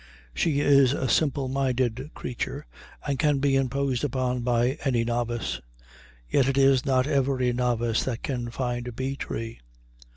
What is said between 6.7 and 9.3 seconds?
not every novice that can find a bee